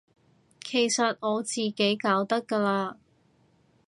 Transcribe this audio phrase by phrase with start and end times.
[0.63, 2.95] 其實我自己搞得㗎喇